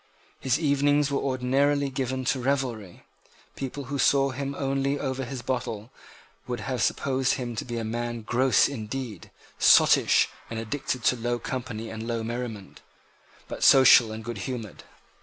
[0.39, 3.03] His evenings were ordinarily given to revelry.
[3.55, 5.91] People who saw him only over his bottle
[6.47, 9.29] would have supposed him to be a man gross indeed,
[9.59, 12.81] sottish, and addicted to low company and low merriment,
[13.47, 14.81] but social and goodhumoured.